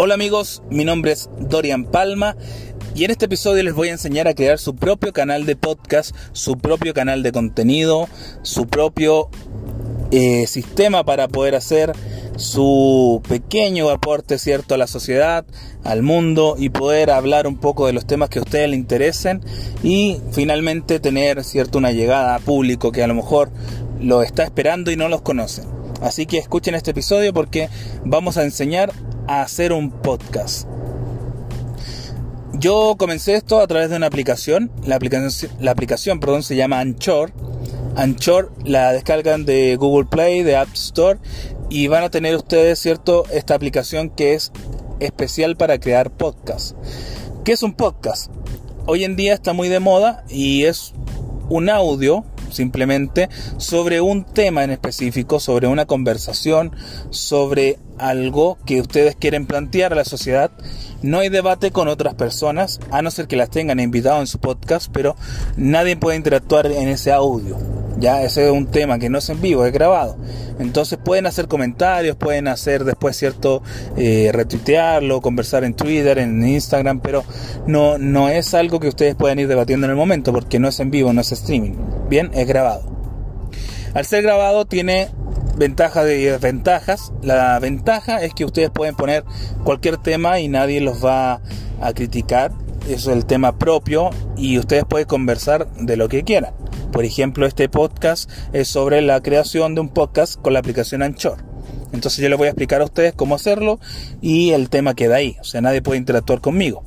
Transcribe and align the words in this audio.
Hola 0.00 0.14
amigos, 0.14 0.62
mi 0.70 0.84
nombre 0.84 1.10
es 1.10 1.28
Dorian 1.40 1.84
Palma 1.84 2.36
y 2.94 3.02
en 3.02 3.10
este 3.10 3.24
episodio 3.24 3.64
les 3.64 3.74
voy 3.74 3.88
a 3.88 3.92
enseñar 3.92 4.28
a 4.28 4.34
crear 4.34 4.60
su 4.60 4.76
propio 4.76 5.12
canal 5.12 5.44
de 5.44 5.56
podcast, 5.56 6.14
su 6.30 6.56
propio 6.56 6.94
canal 6.94 7.24
de 7.24 7.32
contenido, 7.32 8.06
su 8.42 8.68
propio 8.68 9.28
eh, 10.12 10.46
sistema 10.46 11.02
para 11.02 11.26
poder 11.26 11.56
hacer 11.56 11.94
su 12.36 13.20
pequeño 13.28 13.90
aporte 13.90 14.38
cierto 14.38 14.76
a 14.76 14.78
la 14.78 14.86
sociedad, 14.86 15.44
al 15.82 16.04
mundo 16.04 16.54
y 16.56 16.68
poder 16.68 17.10
hablar 17.10 17.48
un 17.48 17.56
poco 17.56 17.88
de 17.88 17.92
los 17.92 18.06
temas 18.06 18.28
que 18.28 18.38
a 18.38 18.42
ustedes 18.42 18.70
les 18.70 18.78
interesen 18.78 19.42
y 19.82 20.18
finalmente 20.30 21.00
tener 21.00 21.42
cierto 21.42 21.76
una 21.76 21.90
llegada 21.90 22.36
a 22.36 22.38
público 22.38 22.92
que 22.92 23.02
a 23.02 23.08
lo 23.08 23.16
mejor 23.16 23.50
lo 24.00 24.22
está 24.22 24.44
esperando 24.44 24.92
y 24.92 24.96
no 24.96 25.08
los 25.08 25.22
conoce. 25.22 25.62
Así 26.00 26.26
que 26.26 26.38
escuchen 26.38 26.74
este 26.74 26.92
episodio 26.92 27.32
porque 27.32 27.68
vamos 28.04 28.36
a 28.36 28.44
enseñar 28.44 28.92
a 29.26 29.42
hacer 29.42 29.72
un 29.72 29.90
podcast. 29.90 30.68
Yo 32.54 32.96
comencé 32.98 33.34
esto 33.34 33.60
a 33.60 33.66
través 33.66 33.90
de 33.90 33.96
una 33.96 34.06
aplicación. 34.06 34.70
La 34.84 34.96
aplicación, 34.96 35.50
la 35.60 35.70
aplicación 35.70 36.20
perdón, 36.20 36.42
se 36.42 36.56
llama 36.56 36.80
Anchor. 36.80 37.32
Anchor 37.96 38.52
la 38.64 38.92
descargan 38.92 39.44
de 39.44 39.76
Google 39.76 40.08
Play, 40.08 40.42
de 40.42 40.56
App 40.56 40.72
Store 40.74 41.18
y 41.70 41.88
van 41.88 42.04
a 42.04 42.10
tener 42.10 42.36
ustedes, 42.36 42.78
¿cierto? 42.78 43.24
Esta 43.30 43.54
aplicación 43.54 44.10
que 44.10 44.34
es 44.34 44.52
especial 45.00 45.56
para 45.56 45.78
crear 45.78 46.10
podcast. 46.10 46.76
¿Qué 47.44 47.52
es 47.52 47.62
un 47.62 47.74
podcast? 47.74 48.30
Hoy 48.86 49.04
en 49.04 49.16
día 49.16 49.34
está 49.34 49.52
muy 49.52 49.68
de 49.68 49.80
moda 49.80 50.24
y 50.28 50.64
es 50.64 50.94
un 51.48 51.68
audio 51.68 52.24
simplemente 52.58 53.28
sobre 53.56 54.00
un 54.00 54.24
tema 54.24 54.64
en 54.64 54.70
específico, 54.70 55.38
sobre 55.38 55.68
una 55.68 55.86
conversación, 55.86 56.72
sobre 57.10 57.78
algo 57.98 58.58
que 58.66 58.80
ustedes 58.80 59.14
quieren 59.14 59.46
plantear 59.46 59.92
a 59.92 59.96
la 59.96 60.04
sociedad. 60.04 60.50
No 61.00 61.20
hay 61.20 61.28
debate 61.28 61.70
con 61.70 61.86
otras 61.86 62.14
personas, 62.14 62.80
a 62.90 63.00
no 63.00 63.12
ser 63.12 63.28
que 63.28 63.36
las 63.36 63.50
tengan 63.50 63.78
invitado 63.78 64.18
en 64.18 64.26
su 64.26 64.40
podcast, 64.40 64.90
pero 64.92 65.14
nadie 65.56 65.96
puede 65.96 66.16
interactuar 66.16 66.66
en 66.66 66.88
ese 66.88 67.12
audio. 67.12 67.77
Ya 67.98 68.22
ese 68.22 68.46
es 68.46 68.52
un 68.52 68.66
tema 68.66 68.98
que 68.98 69.10
no 69.10 69.18
es 69.18 69.28
en 69.28 69.40
vivo, 69.40 69.64
es 69.64 69.72
grabado. 69.72 70.16
Entonces 70.58 70.98
pueden 71.02 71.26
hacer 71.26 71.48
comentarios, 71.48 72.16
pueden 72.16 72.48
hacer 72.48 72.84
después 72.84 73.16
cierto 73.16 73.62
eh, 73.96 74.30
retuitearlo, 74.32 75.20
conversar 75.20 75.64
en 75.64 75.74
Twitter, 75.74 76.18
en 76.18 76.46
Instagram, 76.46 77.00
pero 77.00 77.24
no, 77.66 77.98
no 77.98 78.28
es 78.28 78.54
algo 78.54 78.80
que 78.80 78.88
ustedes 78.88 79.14
puedan 79.14 79.38
ir 79.38 79.48
debatiendo 79.48 79.86
en 79.86 79.90
el 79.90 79.96
momento, 79.96 80.32
porque 80.32 80.58
no 80.58 80.68
es 80.68 80.78
en 80.80 80.90
vivo, 80.90 81.12
no 81.12 81.20
es 81.20 81.32
streaming. 81.32 81.76
Bien, 82.08 82.30
es 82.34 82.46
grabado. 82.46 82.98
Al 83.94 84.04
ser 84.04 84.22
grabado 84.22 84.64
tiene 84.64 85.08
ventajas 85.56 86.08
y 86.08 86.24
desventajas. 86.24 87.12
La 87.22 87.58
ventaja 87.58 88.22
es 88.22 88.32
que 88.32 88.44
ustedes 88.44 88.70
pueden 88.70 88.94
poner 88.94 89.24
cualquier 89.64 89.96
tema 89.96 90.40
y 90.40 90.48
nadie 90.48 90.80
los 90.80 91.04
va 91.04 91.40
a 91.80 91.92
criticar. 91.94 92.52
Eso 92.88 93.10
es 93.10 93.16
el 93.16 93.26
tema 93.26 93.58
propio 93.58 94.10
y 94.36 94.58
ustedes 94.58 94.84
pueden 94.84 95.06
conversar 95.06 95.70
de 95.72 95.96
lo 95.96 96.08
que 96.08 96.22
quieran. 96.22 96.54
Por 96.98 97.04
ejemplo, 97.04 97.46
este 97.46 97.68
podcast 97.68 98.28
es 98.52 98.66
sobre 98.66 99.02
la 99.02 99.22
creación 99.22 99.76
de 99.76 99.80
un 99.80 99.88
podcast 99.88 100.34
con 100.34 100.52
la 100.52 100.58
aplicación 100.58 101.00
Anchor. 101.00 101.36
Entonces 101.92 102.20
yo 102.20 102.28
les 102.28 102.36
voy 102.36 102.48
a 102.48 102.50
explicar 102.50 102.80
a 102.80 102.86
ustedes 102.86 103.12
cómo 103.14 103.36
hacerlo 103.36 103.78
y 104.20 104.50
el 104.50 104.68
tema 104.68 104.94
queda 104.94 105.14
ahí. 105.14 105.36
O 105.40 105.44
sea, 105.44 105.60
nadie 105.60 105.80
puede 105.80 105.98
interactuar 105.98 106.40
conmigo. 106.40 106.82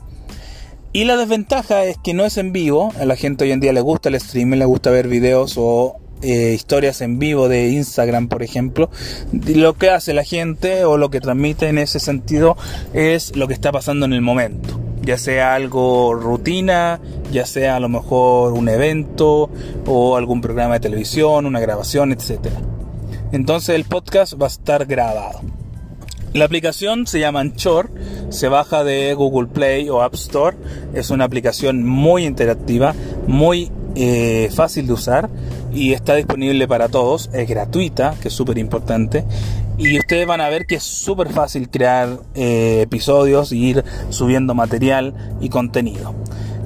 Y 0.92 1.06
la 1.06 1.16
desventaja 1.16 1.86
es 1.86 1.96
que 2.04 2.14
no 2.14 2.26
es 2.26 2.36
en 2.36 2.52
vivo. 2.52 2.92
A 3.00 3.06
la 3.06 3.16
gente 3.16 3.46
hoy 3.46 3.54
en 3.54 3.62
día 3.62 3.72
le 3.72 3.80
gusta 3.80 4.10
el 4.10 4.16
streaming, 4.16 4.58
le 4.58 4.66
gusta 4.66 4.92
ver 4.92 5.08
videos 5.08 5.54
o 5.56 5.96
eh, 6.22 6.52
historias 6.56 7.00
en 7.00 7.18
vivo 7.18 7.48
de 7.48 7.70
Instagram, 7.70 8.28
por 8.28 8.44
ejemplo, 8.44 8.90
lo 9.32 9.76
que 9.76 9.92
hace 9.92 10.14
la 10.14 10.26
gente 10.26 10.84
o 10.84 10.98
lo 10.98 11.10
que 11.10 11.22
transmite 11.22 11.70
en 11.70 11.78
ese 11.78 12.02
sentido 12.02 12.58
es 12.94 13.34
lo 13.38 13.48
que 13.48 13.54
está 13.54 13.72
pasando 13.72 14.08
en 14.08 14.12
el 14.12 14.22
momento. 14.22 14.81
Ya 15.04 15.18
sea 15.18 15.56
algo 15.56 16.14
rutina, 16.14 17.00
ya 17.32 17.46
sea 17.46 17.78
a 17.78 17.80
lo 17.80 17.90
mejor 17.90 18.54
un 18.54 18.70
evento 18.70 19.50
o 19.88 20.16
algún 20.16 20.42
programa 20.42 20.76
de 20.76 20.82
televisión, 20.82 21.46
una 21.46 21.60
grabación, 21.60 22.12
etc. 22.12 22.48
Entonces 23.32 23.76
el 23.76 23.86
podcast 23.86 24.40
va 24.40 24.46
a 24.46 24.50
estar 24.50 24.86
grabado. 24.86 25.42
La 26.34 26.46
aplicación 26.46 27.08
se 27.08 27.20
llama 27.20 27.42
Anchor, 27.42 27.92
se 28.30 28.48
baja 28.48 28.86
de 28.86 29.14
Google 29.14 29.48
Play 29.48 29.90
o 29.90 30.02
App 30.02 30.14
Store. 30.14 30.56
Es 30.94 31.10
una 31.10 31.26
aplicación 31.26 31.86
muy 31.86 32.26
interactiva, 32.26 32.96
muy 33.28 33.70
eh, 33.96 34.50
fácil 34.54 34.88
de 34.88 34.94
usar 34.94 35.30
y 35.74 35.92
está 35.92 36.16
disponible 36.16 36.70
para 36.70 36.88
todos. 36.88 37.30
Es 37.34 37.50
gratuita, 37.50 38.16
que 38.22 38.30
es 38.30 38.34
súper 38.34 38.58
importante. 38.60 39.26
Y 39.82 39.98
ustedes 39.98 40.28
van 40.28 40.42
a 40.42 40.50
ver 40.50 40.68
que 40.68 40.76
es 40.76 40.84
súper 40.84 41.34
fácil 41.34 41.68
crear 41.68 42.20
eh, 42.36 42.82
episodios 42.82 43.52
y 43.52 43.66
ir 43.66 43.84
subiendo 44.10 44.54
material 44.54 45.16
y 45.42 45.50
contenido. 45.50 46.14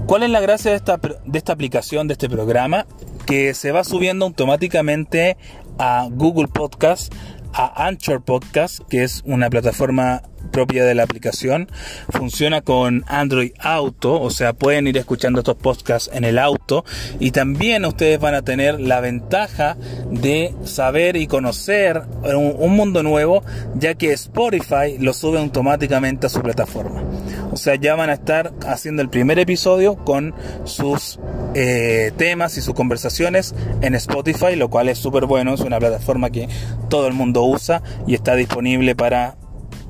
¿Cuál 0.05 0.23
es 0.23 0.29
la 0.29 0.41
gracia 0.41 0.71
de 0.71 0.77
esta, 0.77 0.97
de 0.97 1.37
esta 1.37 1.53
aplicación, 1.53 2.09
de 2.09 2.13
este 2.13 2.27
programa? 2.27 2.85
Que 3.25 3.53
se 3.53 3.71
va 3.71 3.85
subiendo 3.85 4.25
automáticamente 4.25 5.37
a 5.79 6.09
Google 6.11 6.49
Podcast, 6.49 7.13
a 7.53 7.87
Anchor 7.87 8.21
Podcast, 8.21 8.81
que 8.89 9.03
es 9.03 9.23
una 9.25 9.49
plataforma 9.49 10.21
propia 10.51 10.85
de 10.85 10.95
la 10.95 11.03
aplicación. 11.03 11.69
Funciona 12.09 12.61
con 12.61 13.03
Android 13.07 13.51
Auto, 13.59 14.21
o 14.21 14.29
sea, 14.29 14.53
pueden 14.53 14.87
ir 14.87 14.97
escuchando 14.97 15.39
estos 15.39 15.55
podcasts 15.55 16.09
en 16.13 16.23
el 16.23 16.39
auto 16.39 16.85
y 17.19 17.31
también 17.31 17.85
ustedes 17.85 18.19
van 18.19 18.35
a 18.35 18.41
tener 18.41 18.79
la 18.79 19.01
ventaja 19.01 19.77
de 20.11 20.53
saber 20.63 21.15
y 21.15 21.27
conocer 21.27 22.03
un, 22.23 22.75
mundo 22.75 23.03
nuevo, 23.03 23.43
ya 23.75 23.95
que 23.95 24.11
Spotify 24.13 24.97
lo 24.99 25.13
sube 25.13 25.39
automáticamente 25.39 26.27
a 26.27 26.29
su 26.29 26.41
plataforma. 26.41 27.03
O 27.51 27.57
sea, 27.57 27.75
ya 27.75 27.95
van 27.95 28.09
a 28.09 28.13
estar 28.13 28.53
haciendo 28.67 29.01
el 29.01 29.09
primer 29.09 29.39
episodio 29.39 29.95
con 29.95 30.33
sus 30.65 31.19
eh, 31.53 32.11
temas 32.17 32.57
y 32.57 32.61
sus 32.61 32.73
conversaciones 32.73 33.55
en 33.81 33.95
Spotify, 33.95 34.55
lo 34.55 34.69
cual 34.69 34.89
es 34.89 34.97
súper 34.97 35.25
bueno, 35.25 35.53
es 35.53 35.61
una 35.61 35.79
plataforma 35.79 36.29
que 36.29 36.49
todo 36.89 37.07
el 37.07 37.13
mundo 37.13 37.43
usa 37.43 37.81
y 38.07 38.13
está 38.13 38.35
disponible 38.35 38.95
para 38.95 39.37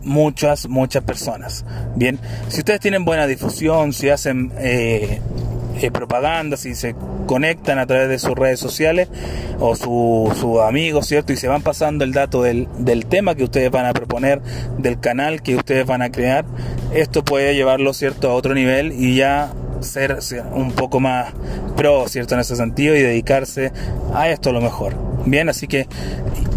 muchas, 0.05 0.69
muchas 0.69 1.03
personas. 1.03 1.65
Bien, 1.95 2.19
si 2.47 2.59
ustedes 2.59 2.79
tienen 2.79 3.03
buena 3.03 3.27
difusión, 3.27 3.91
si 3.91 4.09
hacen 4.09 4.53
eh, 4.57 5.19
eh, 5.81 5.91
propaganda, 5.91 6.55
si 6.55 6.73
se 6.75 6.95
conectan 7.25 7.79
a 7.79 7.85
través 7.85 8.07
de 8.07 8.19
sus 8.19 8.35
redes 8.35 8.59
sociales 8.59 9.09
o 9.59 9.75
sus 9.75 10.37
su 10.37 10.61
amigos, 10.61 11.07
¿cierto? 11.07 11.33
Y 11.33 11.37
se 11.37 11.47
van 11.47 11.61
pasando 11.61 12.05
el 12.05 12.13
dato 12.13 12.43
del, 12.43 12.67
del, 12.77 13.05
tema 13.07 13.35
que 13.35 13.43
ustedes 13.43 13.71
van 13.71 13.85
a 13.85 13.93
proponer, 13.93 14.41
del 14.77 14.99
canal 14.99 15.41
que 15.41 15.55
ustedes 15.55 15.85
van 15.85 16.01
a 16.01 16.11
crear, 16.11 16.45
esto 16.93 17.25
puede 17.25 17.55
llevarlo, 17.55 17.93
¿cierto?, 17.93 18.29
a 18.29 18.33
otro 18.35 18.53
nivel 18.53 18.93
y 18.93 19.15
ya 19.15 19.51
ser, 19.81 20.19
un 20.53 20.71
poco 20.71 20.99
más 20.99 21.33
pro, 21.75 22.07
¿cierto?, 22.07 22.35
en 22.35 22.41
ese 22.41 22.55
sentido 22.55 22.95
y 22.95 23.01
dedicarse 23.01 23.71
a 24.13 24.29
esto 24.29 24.51
lo 24.51 24.61
mejor. 24.61 24.95
Bien, 25.25 25.49
así 25.49 25.67
que 25.67 25.87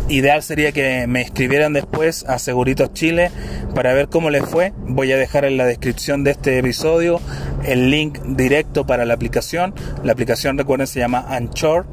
ideal 0.08 0.42
sería 0.42 0.72
que 0.72 1.06
me 1.06 1.20
escribieran 1.20 1.72
después 1.72 2.24
a 2.26 2.38
Seguritos 2.38 2.92
Chile 2.92 3.30
para 3.74 3.92
ver 3.92 4.08
cómo 4.08 4.30
les 4.30 4.44
fue. 4.44 4.72
Voy 4.86 5.12
a 5.12 5.16
dejar 5.16 5.44
en 5.44 5.56
la 5.56 5.66
descripción 5.66 6.24
de 6.24 6.32
este 6.32 6.58
episodio 6.58 7.20
el 7.64 7.90
link 7.90 8.18
directo 8.20 8.86
para 8.86 9.04
la 9.04 9.14
aplicación. 9.14 9.74
La 10.04 10.12
aplicación, 10.12 10.56
recuerden, 10.56 10.86
se 10.86 11.00
llama 11.00 11.24
Anchor 11.28 11.86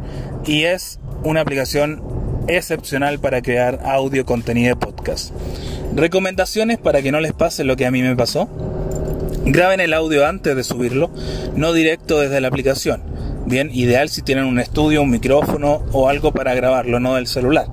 y 0.45 0.63
es 0.63 0.99
una 1.23 1.41
aplicación 1.41 2.01
excepcional 2.47 3.19
para 3.19 3.41
crear 3.41 3.81
audio, 3.83 4.25
contenido 4.25 4.69
de 4.69 4.75
podcast. 4.75 5.31
Recomendaciones 5.95 6.77
para 6.77 7.01
que 7.01 7.11
no 7.11 7.19
les 7.19 7.33
pase 7.33 7.63
lo 7.63 7.75
que 7.75 7.85
a 7.85 7.91
mí 7.91 8.01
me 8.01 8.15
pasó. 8.15 8.49
Graben 9.45 9.79
el 9.79 9.93
audio 9.93 10.25
antes 10.25 10.55
de 10.55 10.63
subirlo, 10.63 11.11
no 11.55 11.73
directo 11.73 12.19
desde 12.19 12.41
la 12.41 12.47
aplicación 12.47 13.14
Bien, 13.45 13.69
ideal 13.71 14.09
si 14.09 14.23
tienen 14.23 14.45
un 14.45 14.59
estudio, 14.59 15.03
un 15.03 15.11
micrófono 15.11 15.83
o 15.91 16.09
algo 16.09 16.31
para 16.31 16.55
grabarlo, 16.55 16.99
no 16.99 17.13
del 17.13 17.27
celular. 17.27 17.67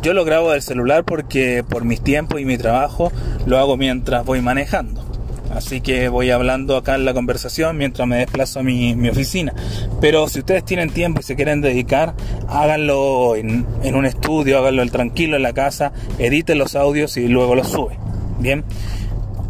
Yo 0.00 0.12
lo 0.12 0.24
grabo 0.24 0.52
del 0.52 0.62
celular 0.62 1.04
porque 1.04 1.64
por 1.68 1.84
mis 1.84 2.00
tiempos 2.00 2.40
y 2.40 2.44
mi 2.44 2.56
trabajo 2.56 3.10
lo 3.44 3.58
hago 3.58 3.76
mientras 3.76 4.24
voy 4.24 4.40
manejando. 4.42 5.04
Así 5.52 5.80
que 5.80 6.08
voy 6.08 6.30
hablando 6.30 6.76
acá 6.76 6.94
en 6.94 7.04
la 7.04 7.14
conversación 7.14 7.76
mientras 7.76 8.06
me 8.06 8.18
desplazo 8.18 8.60
a 8.60 8.62
mi, 8.62 9.08
oficina. 9.08 9.54
Pero 10.00 10.28
si 10.28 10.38
ustedes 10.38 10.64
tienen 10.64 10.90
tiempo 10.90 11.18
y 11.18 11.24
se 11.24 11.34
quieren 11.34 11.62
dedicar, 11.62 12.14
háganlo 12.48 13.34
en, 13.34 13.66
un 13.82 14.06
estudio, 14.06 14.58
háganlo 14.58 14.86
tranquilo 14.86 15.36
en 15.36 15.42
la 15.42 15.52
casa, 15.52 15.92
editen 16.20 16.58
los 16.58 16.76
audios 16.76 17.16
y 17.16 17.26
luego 17.26 17.56
los 17.56 17.68
sube. 17.68 17.98
Bien. 18.38 18.62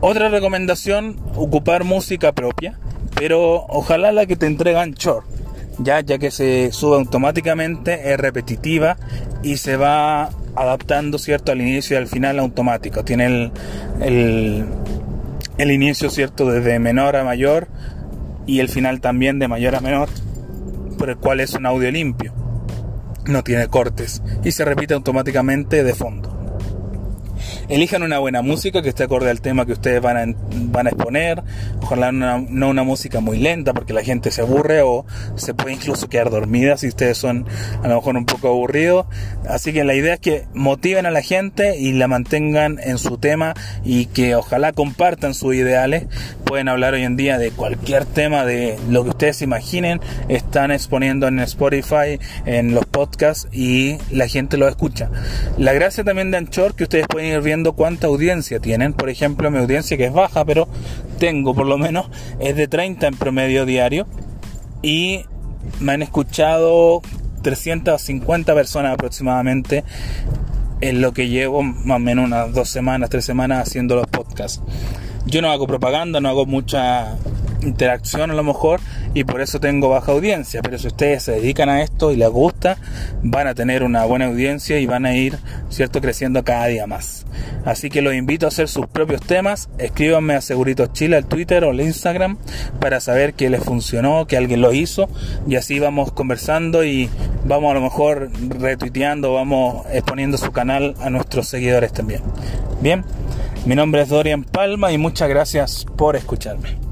Otra 0.01 0.31
recomendación, 0.31 1.21
ocupar 1.35 1.85
música 1.85 2.33
propia, 2.33 2.79
pero 3.17 3.67
ojalá 3.69 4.13
la 4.13 4.25
que 4.25 4.37
te 4.37 4.47
entregan 4.47 4.93
short 4.93 5.38
ya, 5.79 6.01
ya 6.01 6.19
que 6.19 6.31
se 6.31 6.73
sube 6.73 6.97
automáticamente, 6.97 8.13
es 8.13 8.19
repetitiva 8.19 8.97
y 9.43 9.57
se 9.59 9.77
va 9.77 10.31
adaptando 10.57 11.19
cierto 11.19 11.53
al 11.53 11.61
inicio 11.61 11.97
y 11.97 11.99
al 11.99 12.09
final 12.09 12.39
automático. 12.39 13.05
Tiene 13.05 13.53
el, 14.01 14.65
el, 15.59 15.71
inicio 15.71 16.11
cierto 16.11 16.51
desde 16.51 16.79
menor 16.79 17.17
a 17.17 17.25
mayor 17.25 17.69
y 18.47 18.61
el 18.61 18.69
final 18.69 19.01
también 19.01 19.39
de 19.39 19.49
mayor 19.49 19.77
a 19.77 19.81
menor, 19.81 20.09
por 20.99 21.11
el 21.11 21.17
cual 21.17 21.41
es 21.41 21.55
un 21.55 21.67
audio 21.67 21.91
limpio. 21.91 22.33
No 23.27 23.45
tiene 23.45 23.69
cortes 23.69 24.23
y 24.43 24.53
se 24.53 24.65
repite 24.65 24.95
automáticamente 24.95 25.85
de 25.85 25.95
fondo. 25.95 26.35
elijan 27.69 28.03
una 28.03 28.19
buena 28.19 28.43
música 28.43 28.83
que 28.83 28.89
esté 28.89 29.05
acorde 29.05 29.31
al 29.31 29.41
tema 29.41 29.67
que 29.67 29.73
ustedes 29.73 30.01
van 30.01 30.17
a, 30.17 30.35
van 30.73 30.87
a 30.87 30.91
exponer. 30.91 31.43
Ojalá 31.83 32.13
no 32.13 32.69
una 32.69 32.83
música 32.83 33.21
muy 33.21 33.39
lenta 33.39 33.73
porque 33.73 33.93
la 33.93 34.03
gente 34.03 34.31
se 34.31 34.43
aburre 34.43 34.83
o 34.83 35.07
se 35.37 35.55
puede 35.55 35.75
incluso 35.75 36.09
quedar 36.09 36.31
dormida 36.31 36.77
si 36.77 36.89
ustedes 36.89 37.17
son 37.17 37.47
a 37.83 37.89
lo 37.89 37.97
mejor 37.97 38.17
un 38.17 38.27
poco 38.27 38.49
aburridos. 38.49 39.07
Así 39.49 39.73
que 39.73 39.85
la 39.85 39.95
idea 39.95 40.15
es 40.15 40.21
que 40.21 40.47
motiven 40.55 41.07
a 41.07 41.11
la 41.11 41.23
gente 41.23 41.79
y 41.79 41.93
la 41.93 42.09
mantengan 42.09 42.79
en 42.83 42.99
su 42.99 43.19
tema 43.19 43.55
y 43.85 44.07
que 44.07 44.35
ojalá 44.35 44.73
compartan 44.73 45.35
sus 45.35 45.55
ideales. 45.55 46.07
Pueden 46.45 46.69
hablar 46.69 46.95
hoy 46.95 47.05
en 47.05 47.17
día 47.17 47.39
de 47.39 47.51
cualquier 47.51 48.05
tema, 48.05 48.45
de 48.45 48.79
lo 48.89 49.05
que 49.05 49.11
ustedes 49.11 49.43
imaginen. 49.43 50.01
Están 50.29 50.71
exponiendo 50.71 51.29
en 51.29 51.41
Spotify, 51.41 52.19
en 52.47 52.75
los 52.75 52.87
podcasts 52.87 53.49
y 53.53 53.99
la 54.11 54.29
gente 54.29 54.57
lo 54.57 54.69
escucha. 54.69 55.11
La 55.57 55.73
gracia 55.73 56.05
también 56.05 56.31
de 56.31 56.39
Anchor 56.39 56.75
que 56.75 56.85
ustedes 56.85 57.07
pueden 57.07 57.33
ir 57.33 57.41
viendo 57.41 57.73
cuánta 57.73 58.07
audiencia 58.07 58.61
tienen. 58.61 58.93
Por 58.93 59.11
ejemplo, 59.11 59.51
mi 59.51 59.59
audiencia 59.59 59.97
que 59.97 60.07
es 60.07 60.13
baja, 60.13 60.45
pero 60.45 60.69
tengo 61.19 61.55
por 61.59 61.67
lo 61.67 61.77
menos, 61.77 62.09
es 62.39 62.55
de 62.55 62.69
30 62.69 63.09
en 63.09 63.17
promedio 63.17 63.67
diario. 63.67 64.07
Y 64.81 65.25
me 65.81 65.93
han 65.93 66.03
escuchado 66.03 67.03
350 67.43 68.55
personas 68.55 68.95
aproximadamente 68.95 69.83
en 70.81 71.01
lo 71.01 71.13
que 71.13 71.29
llevo 71.29 71.65
más 71.65 71.97
o 71.97 71.99
menos 71.99 72.27
unas 72.27 72.55
dos 72.55 72.69
semanas, 72.71 73.11
tres 73.11 73.25
semanas 73.25 73.67
haciendo 73.67 73.97
los 73.97 74.07
podcasts. 74.07 74.63
Yo 75.27 75.43
no 75.43 75.51
hago 75.51 75.67
propaganda, 75.67 76.21
no 76.21 76.29
hago 76.29 76.47
mucha 76.47 77.17
interacción 77.63 78.31
a 78.31 78.35
lo 78.35 78.45
mejor 78.45 78.81
y 79.15 79.25
por 79.25 79.41
eso 79.41 79.61
tengo 79.61 79.89
baja 79.89 80.13
audiencia. 80.13 80.63
Pero 80.63 80.79
si 80.79 80.89
ustedes 80.89 81.23
se 81.23 81.33
dedican 81.33 81.69
a 81.69 81.83
esto 81.83 82.13
y 82.13 82.17
les 82.17 82.29
gusta, 82.29 82.79
van 83.23 83.47
a 83.47 83.55
tener 83.55 83.83
una 83.83 84.05
buena 84.05 84.27
audiencia 84.27 84.79
y 84.79 84.87
van 84.87 85.07
a 85.07 85.15
ir, 85.15 85.39
cierto, 85.69 86.01
creciendo 86.01 86.45
cada 86.45 86.67
día 86.67 86.87
más. 86.87 87.27
Así 87.65 87.91
que 87.91 88.03
los 88.03 88.15
invito 88.15 88.47
a 88.47 88.49
hacer 88.49 88.69
sus 88.69 88.87
propios 88.87 89.21
temas. 89.21 89.69
Escríbanme 89.79 90.35
a 90.35 90.41
Seguritos 90.41 90.93
Chile 90.93 91.17
al 91.17 91.27
Twitter 91.27 91.65
o 91.65 91.71
al 91.71 91.81
Instagram 91.81 92.39
para 92.81 93.01
saber 93.01 93.35
que 93.35 93.51
les 93.51 93.63
funcionó, 93.63 94.27
que 94.27 94.37
alguien 94.37 94.61
lo 94.61 94.73
hizo 94.73 95.09
y 95.47 95.57
así 95.57 95.79
vamos 95.79 96.13
conversando 96.13 96.85
y 96.85 97.11
vamos 97.45 97.71
a 97.71 97.75
lo 97.75 97.81
mejor 97.81 98.31
retuiteando, 98.59 99.33
vamos 99.35 99.87
exponiendo 99.93 100.39
su 100.39 100.53
canal 100.53 100.95
a 101.01 101.11
nuestros 101.11 101.49
seguidores 101.49 101.93
también. 101.93 102.23
Bien, 102.81 103.05
mi 103.67 103.75
nombre 103.75 104.03
es 104.03 104.09
Dorian 104.09 104.45
Palma 104.45 104.93
y 104.93 104.99
muchas 104.99 105.29
gracias 105.29 105.87
por 105.97 106.17
escucharme. 106.17 106.88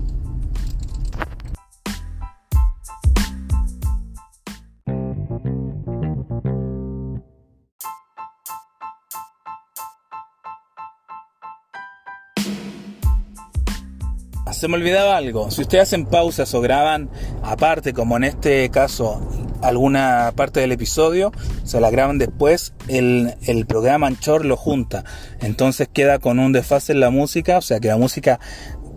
Se 14.53 14.69
me 14.69 14.75
olvidaba 14.75 15.17
algo. 15.17 15.51
Si 15.51 15.63
ustedes 15.63 15.85
hacen 15.85 16.07
pausas 16.07 16.55
o 16.55 16.61
graban 16.61 17.11
aparte, 17.43 17.93
como 17.93 18.17
en 18.17 18.25
este 18.25 18.71
caso, 18.71 19.21
alguna 19.63 20.33
parte 20.37 20.61
del 20.61 20.73
episodio, 20.73 21.33
se 21.65 21.81
la 21.81 21.91
graban 21.91 22.19
después, 22.19 22.73
el, 22.89 23.35
el 23.43 23.67
programa 23.67 24.07
Anchor 24.07 24.45
lo 24.45 24.57
junta. 24.57 25.05
Entonces 25.41 25.89
queda 25.93 26.19
con 26.19 26.39
un 26.39 26.53
desfase 26.53 26.93
en 26.93 27.01
la 27.01 27.11
música, 27.11 27.59
o 27.59 27.63
sea 27.63 27.81
que 27.81 27.89
la 27.89 27.97
música 27.97 28.39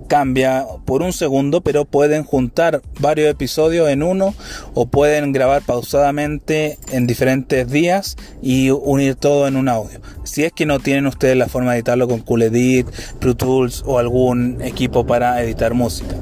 cambia 0.09 0.65
por 0.85 1.03
un 1.03 1.13
segundo, 1.13 1.61
pero 1.61 1.85
pueden 1.85 2.23
juntar 2.25 2.81
varios 2.99 3.29
episodios 3.29 3.87
en 3.89 4.03
uno 4.03 4.33
o 4.73 4.87
pueden 4.87 5.31
grabar 5.31 5.61
pausadamente 5.61 6.77
en 6.91 7.07
diferentes 7.07 7.69
días 7.69 8.17
y 8.41 8.71
unir 8.71 9.15
todo 9.15 9.47
en 9.47 9.55
un 9.55 9.69
audio. 9.69 10.01
Si 10.23 10.43
es 10.43 10.51
que 10.51 10.65
no 10.65 10.79
tienen 10.79 11.07
ustedes 11.07 11.37
la 11.37 11.47
forma 11.47 11.71
de 11.71 11.77
editarlo 11.77 12.07
con 12.07 12.19
Cool 12.19 12.41
Edit, 12.41 12.87
Pro 13.19 13.35
Tools 13.35 13.83
o 13.85 13.99
algún 13.99 14.61
equipo 14.61 15.05
para 15.05 15.41
editar 15.41 15.73
música. 15.73 16.15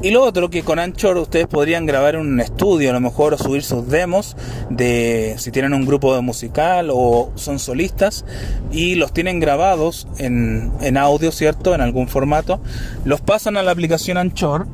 Y 0.00 0.10
lo 0.10 0.22
otro 0.22 0.48
que 0.48 0.62
con 0.62 0.78
Anchor 0.78 1.16
ustedes 1.16 1.48
podrían 1.48 1.84
grabar 1.84 2.14
en 2.14 2.20
un 2.20 2.40
estudio, 2.40 2.90
a 2.90 2.92
lo 2.92 3.00
mejor 3.00 3.34
o 3.34 3.38
subir 3.38 3.64
sus 3.64 3.88
demos 3.88 4.36
de 4.70 5.34
si 5.38 5.50
tienen 5.50 5.74
un 5.74 5.86
grupo 5.86 6.22
musical 6.22 6.90
o 6.92 7.32
son 7.34 7.58
solistas 7.58 8.24
y 8.70 8.94
los 8.94 9.12
tienen 9.12 9.40
grabados 9.40 10.06
en, 10.18 10.70
en 10.82 10.96
audio, 10.96 11.32
¿cierto? 11.32 11.74
En 11.74 11.80
algún 11.80 12.06
formato. 12.06 12.60
Los 13.04 13.20
pasan 13.20 13.56
a 13.56 13.62
la 13.64 13.72
aplicación 13.72 14.18
Anchor 14.18 14.68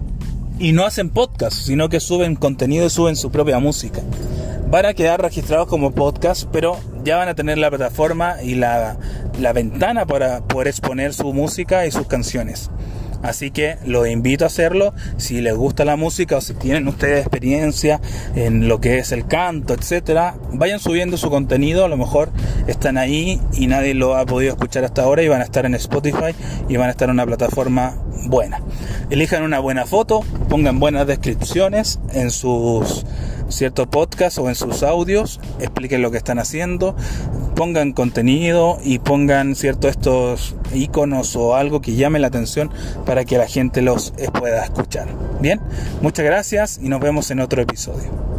y 0.58 0.72
no 0.72 0.84
hacen 0.84 1.08
podcast, 1.08 1.56
sino 1.56 1.88
que 1.88 2.00
suben 2.00 2.36
contenido 2.36 2.84
y 2.84 2.90
suben 2.90 3.16
su 3.16 3.30
propia 3.30 3.58
música. 3.58 4.02
Van 4.68 4.84
a 4.84 4.92
quedar 4.92 5.22
registrados 5.22 5.68
como 5.68 5.92
podcast, 5.92 6.44
pero 6.52 6.76
ya 7.02 7.16
van 7.16 7.28
a 7.28 7.34
tener 7.34 7.56
la 7.56 7.70
plataforma 7.70 8.42
y 8.42 8.56
la, 8.56 8.98
la 9.40 9.52
ventana 9.54 10.04
para 10.04 10.42
poder 10.42 10.68
exponer 10.68 11.14
su 11.14 11.32
música 11.32 11.86
y 11.86 11.90
sus 11.90 12.06
canciones. 12.06 12.70
Así 13.24 13.50
que 13.50 13.78
los 13.86 14.06
invito 14.06 14.44
a 14.44 14.48
hacerlo. 14.48 14.92
Si 15.16 15.40
les 15.40 15.56
gusta 15.56 15.86
la 15.86 15.96
música 15.96 16.36
o 16.36 16.40
si 16.42 16.52
tienen 16.52 16.86
ustedes 16.86 17.20
experiencia 17.20 17.98
en 18.36 18.68
lo 18.68 18.80
que 18.80 18.98
es 18.98 19.12
el 19.12 19.26
canto, 19.26 19.72
etcétera, 19.72 20.34
vayan 20.52 20.78
subiendo 20.78 21.16
su 21.16 21.30
contenido. 21.30 21.86
A 21.86 21.88
lo 21.88 21.96
mejor 21.96 22.30
están 22.66 22.98
ahí 22.98 23.40
y 23.54 23.66
nadie 23.66 23.94
lo 23.94 24.14
ha 24.14 24.26
podido 24.26 24.52
escuchar 24.52 24.84
hasta 24.84 25.02
ahora 25.02 25.22
y 25.22 25.28
van 25.28 25.40
a 25.40 25.44
estar 25.44 25.64
en 25.64 25.74
Spotify 25.74 26.34
y 26.68 26.76
van 26.76 26.88
a 26.88 26.90
estar 26.90 27.08
en 27.08 27.14
una 27.14 27.24
plataforma 27.24 27.96
buena. 28.26 28.60
Elijan 29.08 29.42
una 29.42 29.58
buena 29.58 29.86
foto, 29.86 30.20
pongan 30.50 30.78
buenas 30.78 31.06
descripciones 31.06 32.00
en 32.12 32.30
sus 32.30 33.06
ciertos 33.48 33.86
podcasts 33.86 34.38
o 34.38 34.48
en 34.48 34.54
sus 34.54 34.82
audios, 34.82 35.40
expliquen 35.60 36.02
lo 36.02 36.10
que 36.10 36.18
están 36.18 36.38
haciendo, 36.38 36.96
pongan 37.54 37.92
contenido 37.92 38.78
y 38.82 38.98
pongan 38.98 39.54
cierto 39.54 39.88
estos 39.88 40.56
iconos 40.74 41.36
o 41.36 41.54
algo 41.54 41.80
que 41.80 41.94
llame 41.94 42.18
la 42.18 42.28
atención 42.28 42.70
para 43.06 43.24
que 43.24 43.38
la 43.38 43.46
gente 43.46 43.82
los 43.82 44.12
pueda 44.32 44.64
escuchar. 44.64 45.08
Bien, 45.40 45.60
muchas 46.02 46.24
gracias 46.24 46.80
y 46.82 46.88
nos 46.88 47.00
vemos 47.00 47.30
en 47.30 47.40
otro 47.40 47.62
episodio. 47.62 48.33